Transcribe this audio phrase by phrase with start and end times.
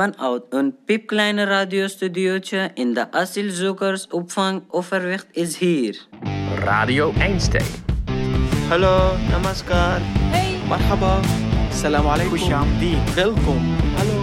[0.00, 6.06] Vanuit een piepkleine radiostudiootje in de asielzoekersopvang Overwicht is hier.
[6.54, 7.64] Radio Einstein.
[8.68, 10.00] Hallo, namaskar.
[10.00, 10.56] Hey.
[10.68, 11.20] Marhaba.
[11.72, 12.38] Salam alaikum.
[12.38, 12.96] Kushamdi.
[13.14, 13.76] Welkom.
[13.96, 14.18] Hallo.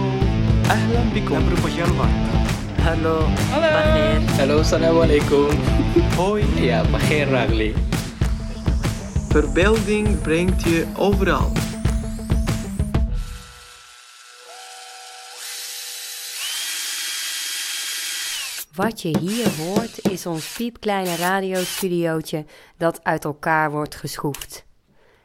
[0.68, 1.42] Ahlan bikum.
[2.82, 3.26] Hallo.
[3.50, 4.24] Hallo.
[4.36, 5.48] Hallo, salam alaikum.
[6.16, 6.44] Hoi.
[6.54, 7.74] Ja, Bagheer Ragli.
[9.28, 11.67] Verbeelding brengt je overal.
[18.78, 22.44] Wat je hier hoort is ons piepkleine radiostudiootje
[22.76, 24.64] dat uit elkaar wordt geschroefd.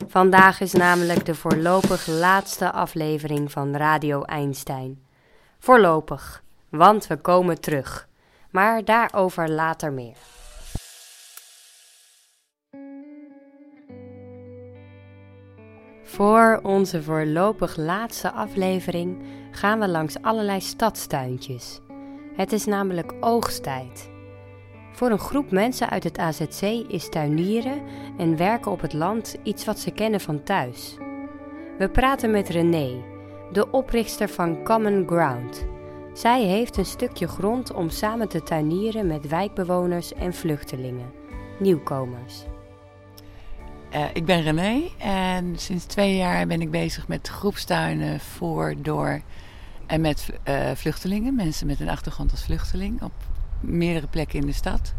[0.07, 5.03] Vandaag is namelijk de voorlopig laatste aflevering van Radio Einstein.
[5.59, 8.07] Voorlopig, want we komen terug.
[8.49, 10.17] Maar daarover later meer.
[16.03, 21.79] Voor onze voorlopig laatste aflevering gaan we langs allerlei stadstuintjes.
[22.35, 24.11] Het is namelijk oogsttijd.
[24.91, 27.81] Voor een groep mensen uit het AZC is tuinieren
[28.17, 30.97] en werken op het land iets wat ze kennen van thuis.
[31.77, 33.03] We praten met René,
[33.51, 35.65] de oprichter van Common Ground.
[36.13, 41.11] Zij heeft een stukje grond om samen te tuinieren met wijkbewoners en vluchtelingen,
[41.59, 42.43] nieuwkomers.
[43.93, 49.21] Uh, ik ben René en sinds twee jaar ben ik bezig met groepstuinen voor, door
[49.85, 51.35] en met uh, vluchtelingen.
[51.35, 53.11] Mensen met een achtergrond als vluchteling op
[53.59, 54.93] meerdere plekken in de stad.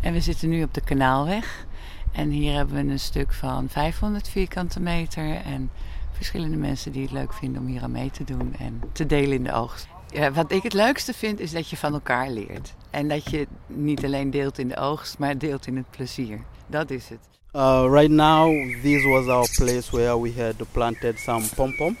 [0.00, 1.66] En we zitten nu op de Kanaalweg.
[2.12, 5.34] En hier hebben we een stuk van 500 vierkante meter.
[5.34, 5.70] En
[6.12, 9.32] verschillende mensen die het leuk vinden om hier aan mee te doen en te delen
[9.32, 9.86] in de oogst.
[10.12, 12.74] Ja, wat ik het leukste vind is dat je van elkaar leert.
[12.90, 16.40] En dat je niet alleen deelt in de oogst, maar deelt in het plezier.
[16.66, 17.18] Dat is het.
[17.52, 18.50] Uh, right now,
[18.82, 21.96] this was our place where we had planted some pom pom.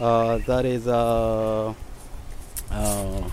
[0.00, 1.74] Uh, that is a
[2.70, 3.30] uh,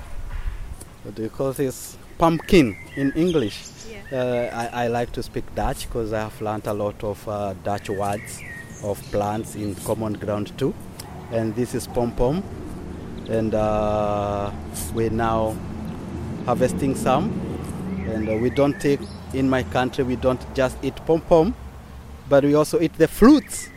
[1.04, 3.64] what do you call this pumpkin in English.
[4.12, 7.54] Uh, I, I like to speak Dutch because I have learned a lot of uh,
[7.64, 8.42] Dutch words
[8.84, 10.74] of plants in common ground too.
[11.32, 12.44] And this is pom pom,
[13.30, 14.52] and uh,
[14.94, 15.56] we're now
[16.46, 17.32] harvesting some.
[18.10, 19.00] And uh, we don't take
[19.34, 21.56] in my country we don't just eat pom pom,
[22.28, 23.70] but we also eat the fruits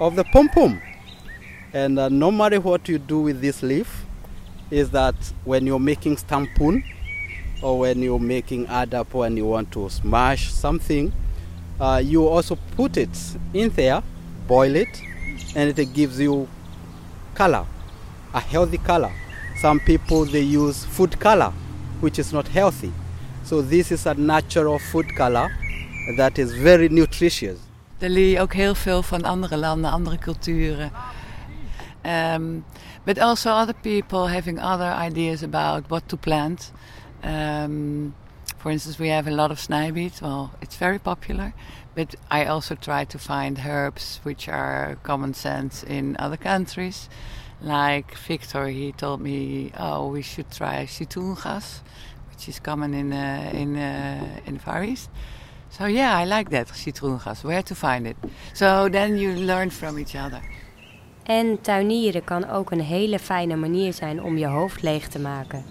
[0.00, 0.80] of the pom pom.
[1.74, 4.04] And uh, no matter what you do with this leaf,
[4.70, 6.82] is that when you're making stampoon
[7.62, 11.12] or when you're making adapo and you want to smash something,
[11.80, 13.16] uh, you also put it
[13.54, 14.02] in there,
[14.46, 15.00] boil it,
[15.54, 16.48] and it gives you
[17.34, 17.66] color,
[18.34, 19.12] a healthy color.
[19.60, 21.52] Some people they use food color,
[22.00, 22.92] which is not healthy.
[23.44, 25.50] So this is a natural food color
[26.16, 27.58] that is very nutritious.
[27.98, 30.90] Daar leer je ook heel veel van andere landen, andere culturen.
[32.04, 32.64] Um,
[33.04, 36.72] but also other people having other ideas about what to plant.
[37.22, 38.14] Um,
[38.58, 40.22] for instance, we have a lot of snijbeet.
[40.22, 41.52] Well, it's very popular,
[41.94, 47.08] but I also try to find herbs which are common sense in other countries.
[47.60, 51.80] Like Victor, he told me, oh, we should try citroengas,
[52.30, 55.10] which is common in uh, in uh, in the Far East.
[55.70, 57.44] So yeah, I like that citroengas.
[57.44, 58.16] Where to find it?
[58.54, 60.42] So then you learn from each other.
[61.22, 65.64] En tuinieren kan ook een hele fijne manier zijn om je hoofd leeg te maken.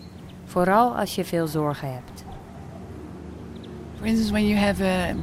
[0.46, 2.24] Vooral als je veel zorgen hebt.
[3.98, 5.16] For instance, when you have a,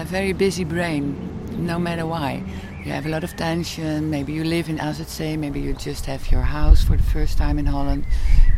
[0.00, 1.16] a very busy brain,
[1.56, 2.42] no matter why,
[2.84, 4.08] you have a lot of tension.
[4.08, 7.58] Maybe you live in AZC, maybe you just have your house for the first time
[7.58, 8.04] in Holland.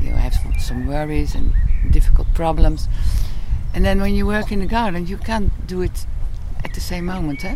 [0.01, 1.53] You have some worries and
[1.91, 2.89] difficult problems.
[3.75, 6.07] And then when you work in the garden, you can't do it
[6.63, 7.43] at the same moment.
[7.43, 7.55] Hè?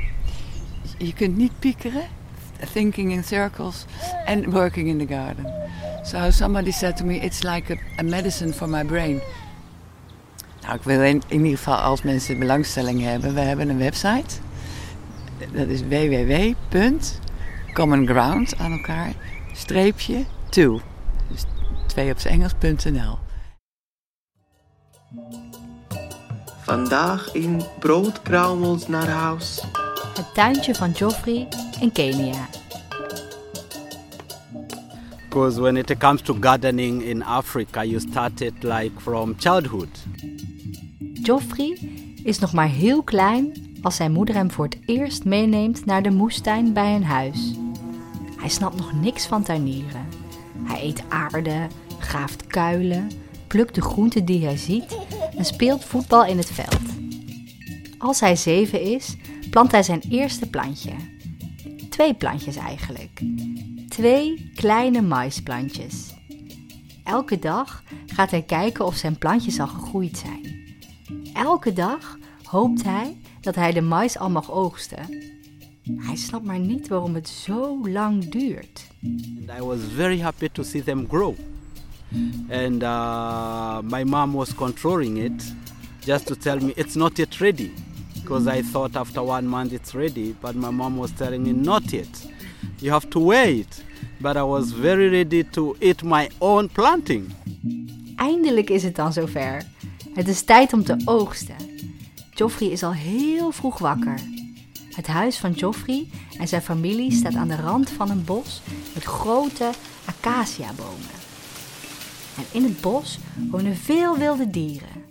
[0.98, 2.17] Je kunt niet piekeren
[2.66, 3.86] thinking in circles
[4.26, 5.46] and working in the garden.
[6.04, 9.20] So somebody said to me, it's like a, a medicine for my brain.
[10.62, 14.36] Nou, ik wil in, in, ieder geval als mensen belangstelling hebben, we hebben een website.
[15.52, 19.12] Dat is www.commonground aan elkaar
[19.52, 20.80] streepje to.
[21.28, 21.44] Dus
[21.86, 23.18] twee op zijn Engels.nl.
[26.62, 29.64] Vandaag in broodkruimels naar huis.
[30.14, 31.48] Het tuintje van Joffrey
[31.80, 32.48] in Kenia.
[35.28, 39.88] Because when it comes to gardening in Africa, you start it like from childhood.
[41.22, 41.78] Joffrey
[42.22, 43.52] is nog maar heel klein
[43.82, 47.54] als zijn moeder hem voor het eerst meeneemt naar de moestuin bij hun huis.
[48.36, 50.06] Hij snapt nog niks van tuinieren.
[50.62, 51.66] Hij eet aarde,
[51.98, 53.10] graaft kuilen,
[53.46, 54.98] plukt de groenten die hij ziet
[55.36, 56.80] en speelt voetbal in het veld.
[57.98, 59.16] Als hij zeven is,
[59.50, 60.92] plant hij zijn eerste plantje.
[61.90, 63.20] Twee plantjes eigenlijk.
[63.98, 66.14] Twee kleine maisplantjes.
[67.04, 70.66] Elke dag gaat hij kijken of zijn plantjes al gegroeid zijn.
[71.34, 74.98] Elke dag hoopt hij dat hij de mais al mag oogsten.
[75.96, 78.86] Hij snapt maar niet waarom het zo lang duurt.
[79.02, 81.34] And I was very happy to see them grow.
[82.50, 85.54] And uh, my mom was controlling it
[86.04, 87.70] just to tell me it's not yet ready.
[88.14, 91.90] Because I thought after one month it's ready, but my mom was telling me not
[91.90, 92.26] yet.
[92.80, 93.84] You have to wait.
[94.20, 97.32] But I was very ready to eat my own planting.
[98.16, 99.62] Eindelijk is het dan zover.
[100.14, 101.56] Het is tijd om te oogsten.
[102.34, 104.20] Joffrey is al heel vroeg wakker.
[104.90, 106.08] Het huis van Joffrey
[106.38, 108.62] en zijn familie staat aan de rand van een bos
[108.94, 109.70] met grote
[110.04, 111.16] acaciabomen.
[112.36, 113.18] En in het bos
[113.50, 115.04] wonen veel wilde dieren.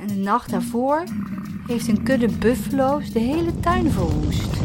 [0.00, 1.04] En de nacht daarvoor
[1.66, 4.55] heeft een kudde buffalo's de hele tuin verwoest.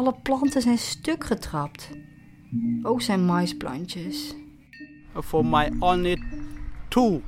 [0.00, 1.90] Alle planten zijn stuk getrapt.
[2.82, 4.34] Ook zijn maisplantjes.
[5.24, 6.22] For my only
[6.88, 7.20] two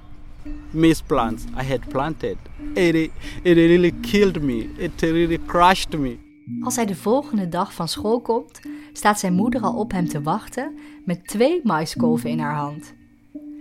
[0.70, 2.36] maize plants I had planted,
[2.74, 2.94] it,
[3.42, 4.70] it really killed me.
[4.76, 6.18] It really crushed me.
[6.62, 8.60] Als hij de volgende dag van school komt,
[8.92, 12.94] staat zijn moeder al op hem te wachten met twee maiskolven in haar hand.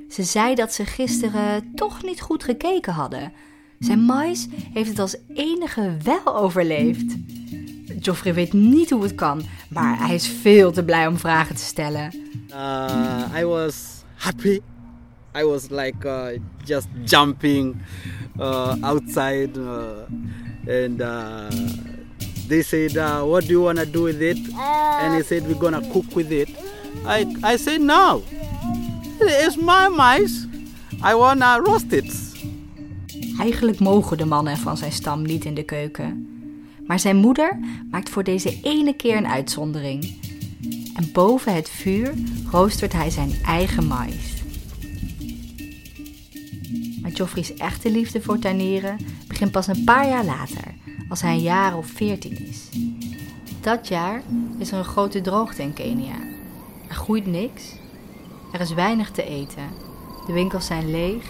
[0.10, 3.34] Ze zei dat ze gisteren toch niet goed gekeken hadden.
[3.80, 7.18] Zijn mais heeft het als enige wel overleefd.
[8.02, 11.62] Joffrey weet niet hoe het kan, maar hij is veel te blij om vragen te
[11.64, 12.14] stellen.
[12.50, 14.60] Uh, I was happy.
[15.38, 17.76] I was like uh, just jumping
[18.40, 21.50] uh, outside, uh, and uh,
[22.48, 24.38] they said, uh, "What do you want to do with it?"
[25.02, 26.50] And he said, "We're gonna cook with it."
[27.06, 28.24] I I said, "No,
[29.20, 30.48] it's my mice.
[31.04, 32.30] I wanna roast it."
[33.40, 36.28] Eigenlijk mogen de mannen van zijn stam niet in de keuken.
[36.92, 37.60] Maar zijn moeder
[37.92, 40.20] maakt voor deze ene keer een uitzondering.
[40.96, 42.14] En boven het vuur
[42.50, 44.44] roostert hij zijn eigen mais.
[47.02, 48.98] Maar Joffrey's echte liefde voor tuinieren
[49.28, 50.74] begint pas een paar jaar later,
[51.10, 52.70] als hij een jaar of veertien is.
[53.62, 54.22] Dat jaar
[54.58, 56.20] is er een grote droogte in Kenia.
[56.88, 57.64] Er groeit niks,
[58.54, 59.70] er is weinig te eten,
[60.28, 61.24] de winkels zijn leeg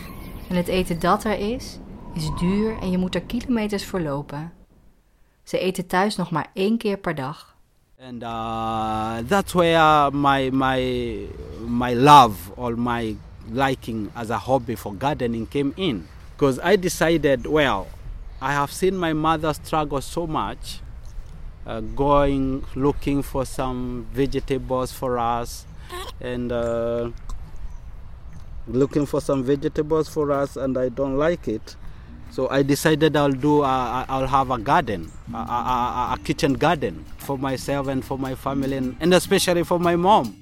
[0.50, 1.78] en het eten dat er is,
[2.14, 4.61] is duur en je moet er kilometers voor lopen.
[5.52, 7.56] Ze eten thuis nog maar één keer per dag.
[8.08, 10.82] And uh, that's where my my
[11.68, 13.18] my love or my
[13.52, 16.08] liking as a hobby for gardening came in.
[16.38, 17.88] Because I decided, well,
[18.42, 20.80] I have seen my mother struggle so much,
[21.66, 25.66] uh, going looking for some vegetables for us,
[26.22, 27.10] and uh,
[28.68, 31.76] looking for some vegetables for us, and I don't like it.
[32.32, 33.64] So I decided I'll do.
[33.64, 39.14] Uh, I'll have a garden, a, kitchen garden for myself and for my family, and,
[39.14, 40.36] especially for my mom.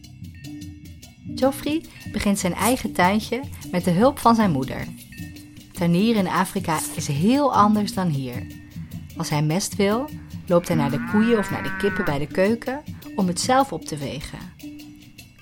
[1.36, 3.42] Joffrey begint zijn eigen tuintje
[3.72, 4.88] met de hulp van zijn moeder.
[5.72, 8.48] Tuinieren in Afrika is heel anders dan hier.
[9.18, 10.10] Als hij mest wil,
[10.48, 12.82] loopt hij naar de koeien of naar de kippen bij de keuken
[13.16, 14.40] om het zelf op te vegen.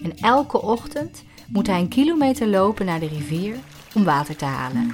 [0.04, 3.56] En elke ochtend moet hij een kilometer lopen naar de rivier
[3.94, 4.92] om water te halen.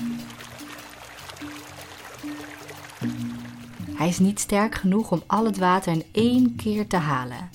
[4.04, 7.50] Hij is niet sterk genoeg om al het water in één keer te halen,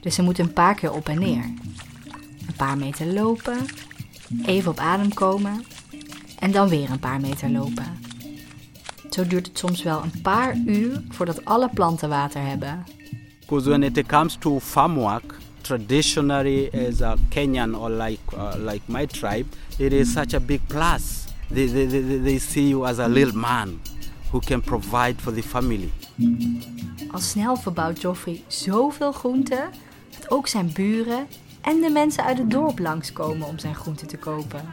[0.00, 1.44] dus hij moet een paar keer op en neer.
[2.46, 3.56] Een paar meter lopen,
[4.44, 5.64] even op adem komen
[6.38, 7.98] en dan weer een paar meter lopen.
[9.10, 12.84] Zo duurt het soms wel een paar uur voordat alle planten water hebben.
[13.40, 18.82] Because when it comes to farm work, traditionally as a Kenyan or like uh, like
[18.84, 19.46] my tribe,
[19.78, 21.24] it is such a big plus.
[21.52, 23.80] They, they, they see you as a little man
[24.30, 25.90] who can provide for the family.
[27.10, 29.70] Al snel verbouwt Joffrey zoveel groenten
[30.10, 31.26] dat ook zijn buren
[31.60, 34.64] en de mensen uit het dorp langskomen om zijn groenten te kopen.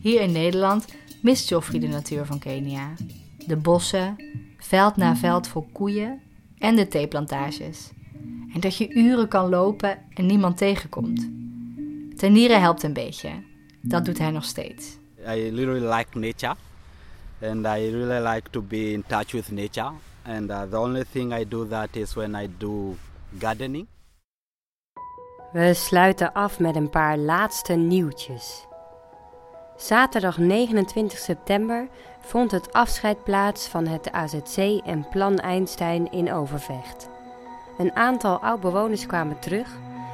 [0.00, 0.84] Hier in Nederland
[1.22, 2.92] mist Joffrey de natuur van Kenia.
[3.46, 4.16] De bossen,
[4.58, 6.20] veld na veld vol koeien
[6.58, 7.90] en de theeplantages.
[8.54, 11.28] En dat je uren kan lopen en niemand tegenkomt.
[12.16, 13.30] Tuinieren helpt een beetje.
[13.82, 14.98] Dat doet hij nog steeds.
[15.34, 16.54] I literally like nature,
[17.40, 19.90] and I really like to be in touch with nature.
[20.24, 22.96] And uh, the only thing I do that is when I do
[23.38, 23.86] gardening.
[25.52, 28.66] We sluiten af met een paar laatste nieuwtjes.
[29.76, 31.88] Zaterdag 29 september
[32.20, 37.08] vond het afscheid plaats van het AZC en Plan Einstein in Overvecht.
[37.78, 39.68] Een aantal oud-bewoners kwamen terug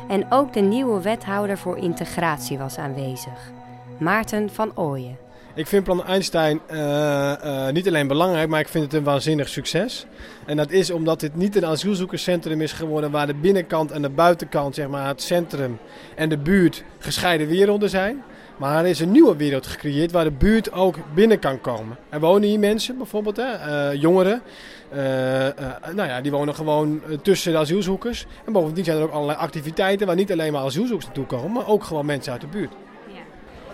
[0.08, 3.50] en ook de nieuwe wethouder voor integratie was aanwezig,
[3.98, 5.21] Maarten van Ooyen.
[5.54, 9.48] Ik vind Plan Einstein eh, eh, niet alleen belangrijk, maar ik vind het een waanzinnig
[9.48, 10.06] succes.
[10.46, 14.08] En dat is omdat dit niet een asielzoekerscentrum is geworden waar de binnenkant en de
[14.08, 15.78] buitenkant, zeg maar het centrum
[16.14, 18.22] en de buurt gescheiden werelden zijn.
[18.56, 21.96] Maar er is een nieuwe wereld gecreëerd waar de buurt ook binnen kan komen.
[22.08, 24.42] Er wonen hier mensen bijvoorbeeld, hè, eh, jongeren.
[25.94, 28.26] Nou ja, die wonen gewoon tussen de asielzoekers.
[28.46, 31.68] En bovendien zijn er ook allerlei activiteiten waar niet alleen maar asielzoekers naartoe komen, maar
[31.68, 32.72] ook gewoon mensen uit de buurt.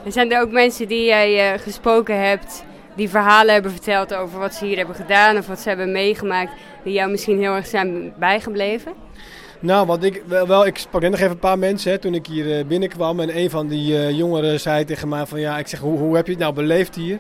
[0.09, 2.65] Er zijn er ook mensen die jij eh, gesproken hebt,
[2.97, 6.53] die verhalen hebben verteld over wat ze hier hebben gedaan of wat ze hebben meegemaakt,
[6.85, 8.93] die jou misschien heel erg zijn bijgebleven?
[9.61, 12.15] Nou, wat ik wel, wel ik sprak net nog even een paar mensen hè, toen
[12.15, 13.21] ik hier eh, binnenkwam.
[13.21, 16.17] En een van die eh, jongeren zei tegen mij van ja, ik zeg hoe, hoe
[16.17, 17.19] heb je het nou beleefd hier?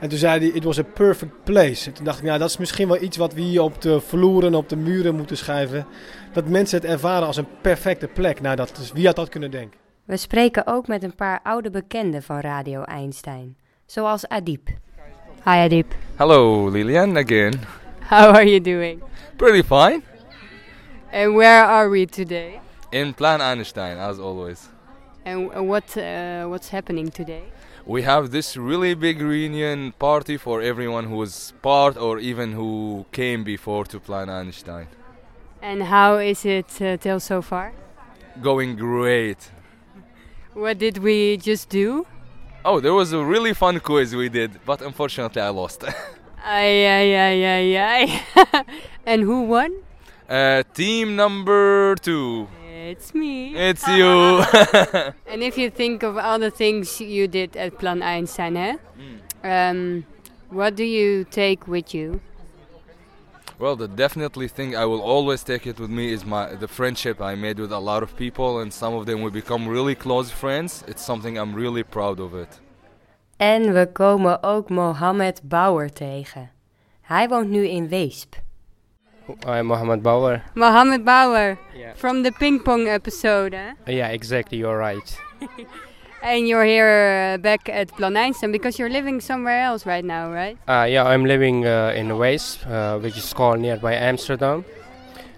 [0.00, 1.86] En toen zei hij, it was a perfect place.
[1.86, 4.00] En toen dacht ik, nou dat is misschien wel iets wat we hier op de
[4.00, 5.86] vloeren, op de muren moeten schrijven.
[6.32, 8.40] Dat mensen het ervaren als een perfecte plek.
[8.40, 9.85] Nou, dat is, wie had dat kunnen denken?
[10.06, 14.68] We spreken ook met een paar oude bekenden van Radio Einstein, zoals Adip.
[15.44, 17.52] Hi Adip, Hello, Lilian, again.
[18.08, 19.02] how are you doing?
[19.36, 20.02] Pretty fine.
[21.12, 22.60] And where are we today?
[22.90, 24.68] In Plan Einstein, as always.
[25.24, 27.42] And what uh, what's happening today?
[27.84, 33.04] We have this really big reunion party for everyone who was part or even who
[33.10, 34.86] came before to Plan Einstein.
[35.62, 37.72] And how is it uh, till so far?
[38.40, 39.50] Going great.
[40.56, 42.06] What did we just do?
[42.64, 45.84] Oh, there was a really fun quiz we did, but unfortunately I lost.
[46.44, 48.64] Ay, ay, ay, ay, ay.
[49.06, 49.70] and who won?
[50.30, 52.48] uh, team number two.
[52.72, 53.54] It's me.
[53.54, 54.40] It's you.
[55.26, 58.78] And if you think of all the things you did at Plan Einstein, hè?
[59.44, 60.06] Um,
[60.50, 62.20] what do you take with you?
[63.58, 67.20] Well, the definitely thing I will always take it with me is my the friendship
[67.20, 70.30] I made with a lot of people, and some of them we become really close
[70.30, 70.84] friends.
[70.86, 72.60] It's something I'm really proud of it.
[73.38, 76.50] En we komen ook Mohammed Bauer tegen.
[77.02, 78.34] Hij woont nu in Weesp.
[79.46, 80.42] I'm Mohammed Bauer.
[80.54, 81.94] Mohammed Bauer, Yeah.
[81.94, 83.92] from the ping pong episode, hè?
[83.92, 84.58] Yeah, exactly.
[84.58, 85.18] You're right.
[86.26, 90.32] And you're here uh, back at Plan Einstein because you're living somewhere else right now,
[90.32, 90.58] right?
[90.66, 94.64] Uh, yeah, I'm living uh, in Weesp, uh, which is called nearby Amsterdam,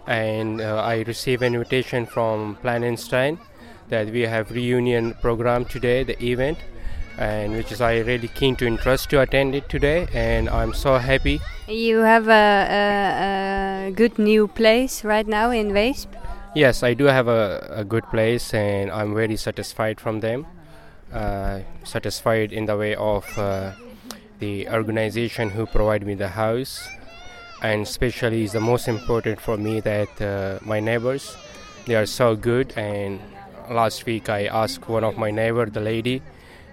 [0.07, 3.39] and uh, I received an invitation from Planenstein
[3.91, 6.57] that we have reunion program today, the event,
[7.19, 10.97] and which is I really keen to interest to attend it today, and I'm so
[10.97, 11.39] happy.
[11.69, 16.07] You have a, a, a good new place right now in Weesp.
[16.55, 20.47] Yes, I do have a, a good place, and I'm very satisfied from them.
[21.13, 23.73] Uh, satisfied in the way of uh,
[24.41, 26.87] the organization who provide me the house,
[27.63, 31.35] and especially is the most important for me that uh, my neighbors,
[31.87, 32.77] they are so good.
[32.77, 33.21] And
[33.71, 36.21] last week I asked one of my neighbor, the lady,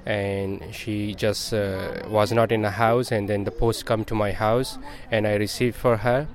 [0.05, 4.15] and she just uh, was not in the house, and then the post come to
[4.15, 4.77] my house,
[5.11, 6.27] and I received for her,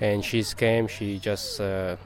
[0.00, 1.60] and she's came, she just.
[1.60, 1.96] Uh,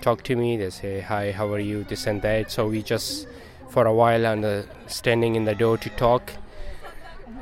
[0.00, 0.56] talk to me.
[0.56, 2.50] They say, "Hi, how are you?" This and that.
[2.50, 3.26] So we just,
[3.68, 6.32] for a while, and uh, standing in the door to talk.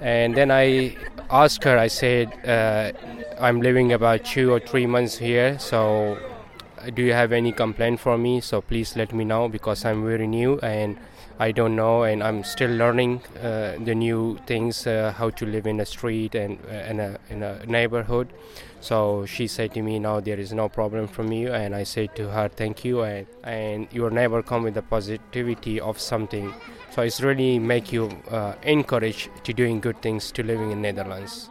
[0.00, 0.96] And then I
[1.30, 1.78] asked her.
[1.78, 2.92] I said, uh,
[3.40, 5.58] "I'm living about two or three months here.
[5.58, 6.18] So,
[6.94, 8.40] do you have any complaint for me?
[8.40, 10.96] So please let me know because I'm very new and."
[11.38, 15.66] I don't know, and I'm still learning uh, the new things, uh, how to live
[15.66, 18.28] in a street and uh, in a in a neighborhood.
[18.80, 22.14] So she said to me, "Now there is no problem from you." And I said
[22.16, 26.54] to her, "Thank you." And and your neighbor come with the positivity of something.
[26.90, 31.50] So it's really make you uh, encourage to doing good things to living in Netherlands.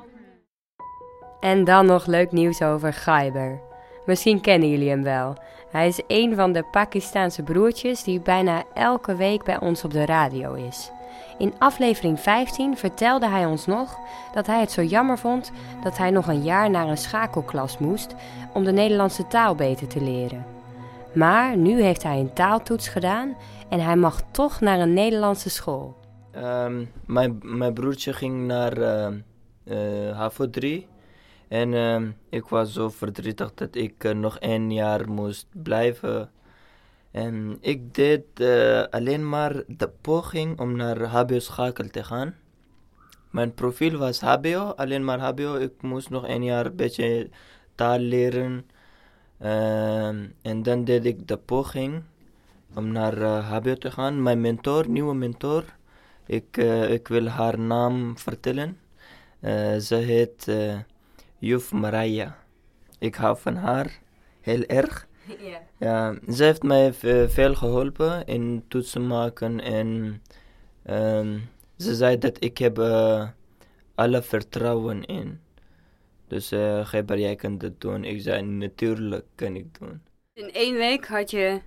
[1.40, 3.62] En dan nog leuk nieuws over Gaiber.
[4.06, 5.36] Misschien kennen jullie hem wel.
[5.76, 10.06] Hij is een van de Pakistaanse broertjes die bijna elke week bij ons op de
[10.06, 10.92] radio is.
[11.38, 13.98] In aflevering 15 vertelde hij ons nog
[14.34, 15.52] dat hij het zo jammer vond
[15.84, 18.16] dat hij nog een jaar naar een schakelklas moest
[18.54, 20.46] om de Nederlandse taal beter te leren.
[21.14, 23.38] Maar nu heeft hij een taaltoets gedaan
[23.70, 25.96] en hij mag toch naar een Nederlandse school.
[26.32, 29.18] Ehm, mijn, mijn broertje ging naar ehm,
[29.64, 30.88] eh, HAVO 3.
[31.60, 36.30] En ehm, ik was zo verdrietig dat ik eh, nog één jaar moest blijven.
[37.12, 42.36] En ik deed eh, alleen maar de poging om naar HBO Schakel te gaan.
[43.30, 45.56] Mijn profiel was HBO, alleen maar HBO.
[45.56, 47.30] Ik moest nog één jaar een beetje
[47.76, 48.66] taal leren.
[49.40, 52.04] Ehm, en dan deed ik de poging
[52.76, 54.24] om naar eh, HBO te gaan.
[54.24, 55.64] Mijn mentor, nieuwe mentor,
[56.26, 58.78] ik, eh, ik wil haar naam vertellen.
[59.40, 60.80] Eh, ze heet eh
[61.38, 62.38] Juf Maraya.
[63.00, 64.00] Ik hou van haar
[64.42, 65.08] heel erg.
[65.40, 65.60] Ja.
[65.80, 70.22] Ja, ze heeft mij ve- veel geholpen in toetsen maken en
[70.84, 71.40] ehm,
[71.78, 73.28] ze zei dat ik heb eh,
[73.96, 75.40] alle vertrouwen in.
[76.28, 78.04] Dus uh, Geber, jij kunt het doen.
[78.04, 80.02] Ik zei, natuurlijk kan ik doen.
[80.34, 81.60] In één week had je,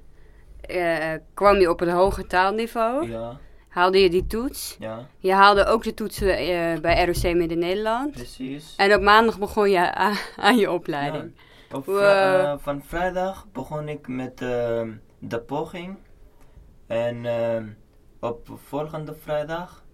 [0.70, 3.08] uh, kwam je op een hoger taalniveau.
[3.10, 3.38] Ja.
[3.68, 4.76] Haalde je die toets.
[4.78, 5.06] Ja.
[5.18, 8.12] Je haalde ook de toetsen uh, bij ROC Midden-Nederland.
[8.12, 8.74] Precies.
[8.76, 9.94] En op maandag begon je
[10.36, 11.32] aan, je opleiding.
[11.34, 11.76] Ja.
[11.76, 14.38] Op vri van vrijdag begon ik met
[15.18, 15.96] de poging.
[16.86, 17.26] En
[18.20, 19.84] op volgende vrijdag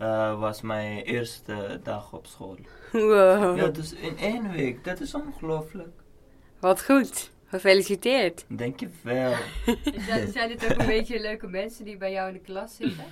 [0.00, 2.56] uh, was mijn eerste dag op school.
[2.92, 3.56] Wow.
[3.56, 4.84] Ja, dus in één week.
[4.84, 6.02] Dat is ongelooflijk.
[6.60, 7.30] Wat goed.
[7.48, 8.44] Gefeliciteerd.
[8.48, 9.34] Dankjewel.
[10.06, 13.04] zijn, zijn dit ook een beetje leuke mensen die bij jou in de klas zitten?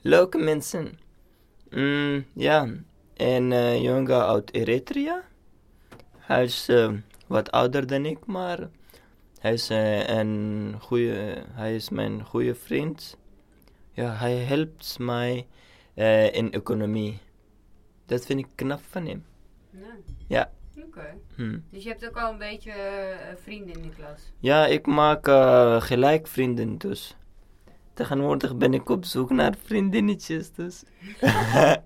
[0.00, 0.98] Leuke mensen?
[1.70, 2.68] Mm, ja.
[3.16, 5.22] Een uh, jongen uit Eritrea.
[6.16, 6.92] Hij is uh,
[7.26, 8.68] wat ouder dan ik, maar
[9.38, 13.16] hij is, een goede, hij is mijn goede vriend.
[13.92, 15.46] Ja, hij helpt mij
[15.94, 17.18] uh, in economie.
[18.06, 19.24] Dat vind ik knap van hem.
[19.70, 19.96] Ja.
[20.26, 20.50] ja.
[21.34, 21.58] Hm.
[21.70, 24.32] Dus je hebt ook al een beetje uh, vrienden in de klas?
[24.38, 27.16] Ja, ik maak uh, gelijk vrienden dus.
[27.94, 30.82] Tegenwoordig ben ik op zoek naar vriendinnetjes dus.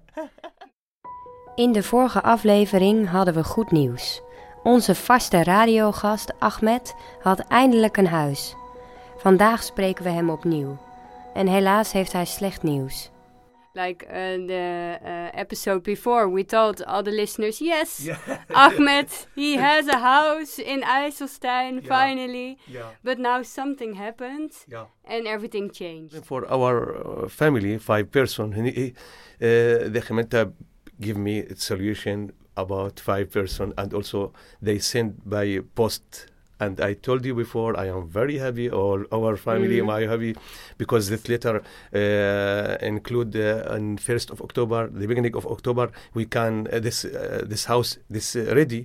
[1.54, 4.22] in de vorige aflevering hadden we goed nieuws.
[4.62, 8.54] Onze vaste radiogast Ahmed had eindelijk een huis.
[9.16, 10.78] Vandaag spreken we hem opnieuw.
[11.34, 13.10] En helaas heeft hij slecht nieuws.
[13.74, 14.12] Like uh,
[14.48, 18.18] the uh, episode before, we told all the listeners, yes, Yeah.
[18.54, 21.88] Ahmed, he has a house in IJsselstein, Yeah.
[21.88, 22.58] finally.
[22.66, 22.90] Yeah.
[23.04, 24.86] But now something happened Yeah.
[25.04, 26.24] and everything changed.
[26.24, 28.94] For our uh, family, five person, he- he-
[29.40, 30.52] uh, the Gementa
[31.00, 36.26] give me a solution about five person, and also they send by post.
[36.60, 38.68] And I told you before, I am very happy.
[38.70, 39.86] All our family, Mhm.
[39.86, 40.32] my happy,
[40.82, 41.54] because this letter
[42.00, 46.98] uh, include uh, on first of October, the beginning of October, we can uh, this
[47.04, 48.82] uh, this house this uh, ready,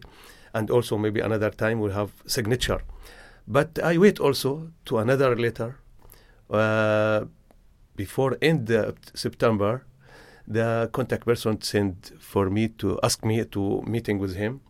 [0.53, 2.79] and also maybe another time we'll have signature.
[3.47, 4.51] But I wait also
[4.85, 5.69] to another letter
[6.49, 7.25] uh,
[7.95, 9.83] before end of September.
[10.47, 14.61] The contact person sent for me to ask me to meeting with him.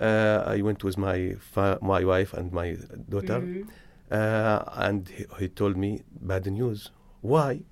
[0.00, 3.68] Uh, I went with my fa- my wife and my daughter, Mhm.
[4.12, 6.92] uh, and he, he told me bad news.
[7.20, 7.62] Why?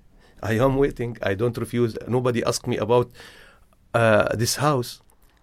[0.49, 1.17] I am waiting.
[1.27, 1.97] I don't refuse.
[2.07, 3.07] Nobody asked me about
[3.95, 4.99] uh, this house.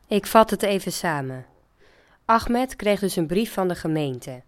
[0.08, 1.44] Ik vat het even samen.
[2.24, 4.42] Ahmed kreeg dus een brief van de gemeente.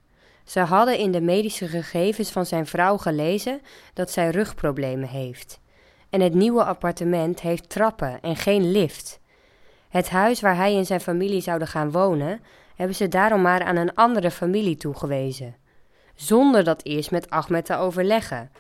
[0.45, 3.61] Ze hadden in de medische gegevens van zijn vrouw gelezen
[3.95, 5.61] dat zij rugproblemen heeft.
[6.11, 9.21] En het nieuwe appartement heeft trappen en geen lift.
[9.95, 12.41] Het huis waar hij en zijn familie zouden gaan wonen,
[12.77, 15.57] hebben ze daarom maar aan een andere familie toegewezen.
[16.15, 18.51] Zonder dat eerst met Ahmed te overleggen.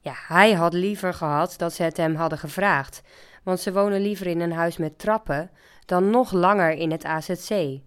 [0.00, 3.02] Ja, hij had liever gehad dat ze het hem hadden gevraagd,
[3.42, 5.50] want ze wonen liever in een huis met trappen
[5.86, 7.80] dan nog langer in het AZC.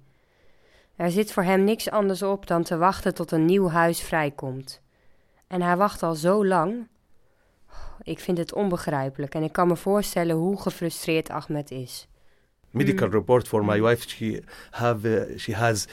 [0.96, 4.82] Er zit voor hem niks anders op dan te wachten tot een nieuw huis vrijkomt.
[5.48, 6.88] En hij wacht al zo lang.
[8.02, 12.08] Ik vind het onbegrijpelijk en ik kan me voorstellen hoe gefrustreerd Ahmed is.
[12.76, 14.02] Medical report for my wife.
[14.08, 14.42] She
[14.74, 15.88] have uh, she has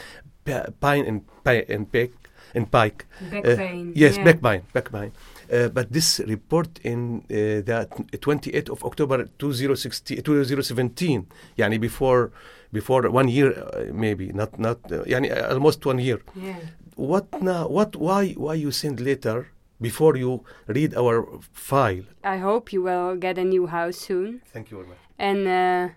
[0.44, 2.10] pa- pain in pain in back
[2.54, 3.06] in pike.
[3.30, 4.24] Back Uh, pain, yes, yeah.
[4.24, 5.10] back pain, back pain.
[5.52, 11.26] Uh, but this report in uh, the 28th of October 2016, 2017,
[11.58, 12.30] yani before
[12.72, 16.20] before one year uh, maybe not not uh, yani almost one year.
[16.36, 16.56] Yeah.
[16.96, 17.68] What now?
[17.68, 19.48] What why why you send later
[19.80, 22.04] before you read our file?
[22.24, 24.40] I hope you will get a new house soon.
[24.52, 24.98] Thank you very much.
[25.18, 25.88] And uh,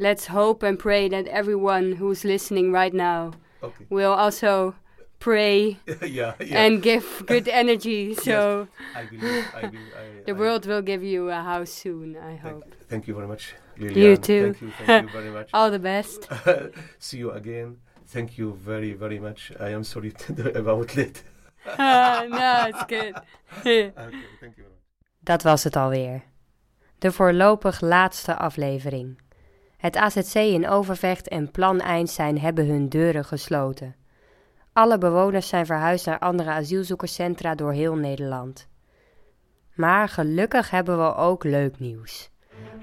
[0.00, 3.30] let's hope and pray that everyone who's listening right now
[3.62, 3.84] Okay.
[3.90, 4.74] will also
[5.18, 6.64] pray Yeah, yeah.
[6.66, 8.14] and give good energy.
[8.24, 12.16] So I believe- I believe- I- the I- world will give you a house soon,
[12.16, 12.64] I hope.
[12.88, 13.54] Thank you very much.
[13.76, 14.42] You too.
[14.52, 15.48] Thank you, thank you very much.
[15.52, 16.28] All the best.
[16.98, 17.76] See you again.
[18.12, 19.52] Thank you very, very much.
[19.60, 20.12] I am sorry
[20.54, 21.22] about late.
[21.78, 23.14] Ah, no, it's good.
[23.58, 23.92] okay,
[24.40, 24.64] thank you.
[25.20, 26.22] Dat was het alweer.
[26.98, 29.18] De voorlopig laatste aflevering.
[29.80, 33.96] Het AZC in Overvecht en Plan Einstein hebben hun deuren gesloten.
[34.72, 38.68] Alle bewoners zijn verhuisd naar andere asielzoekerscentra door heel Nederland.
[39.74, 42.30] Maar gelukkig hebben we ook leuk nieuws.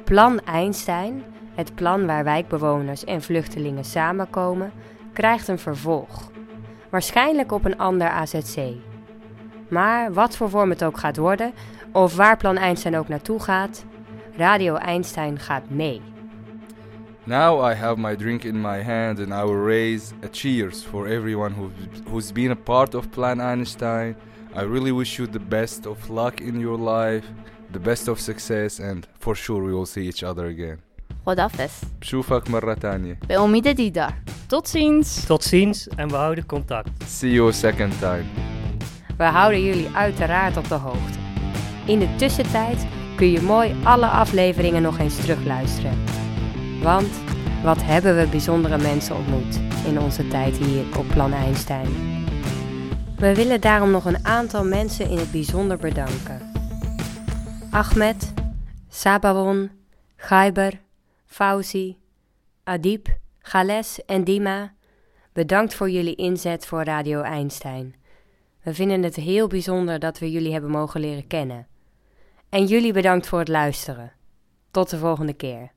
[0.03, 1.23] Plan Einstein,
[1.55, 4.71] het plan waar wijkbewoners en vluchtelingen samenkomen,
[5.13, 6.31] krijgt een vervolg.
[6.89, 8.57] Waarschijnlijk op een ander AZC.
[9.69, 11.53] Maar wat voor vorm het ook gaat worden,
[11.91, 13.85] of waar Plan Einstein ook naartoe gaat,
[14.37, 16.01] Radio Einstein gaat mee.
[17.26, 21.06] Now I have my drink in my hand and I will raise a cheers for
[21.06, 21.70] everyone who,
[22.10, 24.16] who's been a part of Plan Einstein.
[24.54, 27.24] I really wish you the best of luck in your life,
[27.72, 30.78] the best of success, and for sure we will see each other again.
[31.26, 34.14] خدافظ بشوفك مرة تانية بأميد ديدار
[34.48, 35.26] Tot ziens.
[35.26, 36.90] Tot ziens en we houden contact.
[37.06, 38.24] See you a second time
[39.16, 41.18] We houden jullie uiteraard op de hoogte.
[41.86, 45.98] In de tussentijd kun je mooi alle afleveringen nog eens terugluisteren.
[46.81, 47.09] Want
[47.63, 51.87] wat hebben we bijzondere mensen ontmoet in onze tijd hier op Plan Einstein.
[53.17, 56.51] We willen daarom nog een aantal mensen in het bijzonder bedanken.
[57.71, 58.33] Ahmed,
[58.89, 59.69] Sabawon,
[60.15, 60.79] Gaiber,
[61.25, 61.97] Fauzi,
[62.63, 63.07] Adib,
[63.39, 64.73] Gales en Dima,
[65.33, 67.95] bedankt voor jullie inzet voor Radio Einstein.
[68.63, 71.67] We vinden het heel bijzonder dat we jullie hebben mogen leren kennen.
[72.49, 74.11] En jullie bedankt voor het luisteren.
[74.71, 75.71] Tot de volgende keer.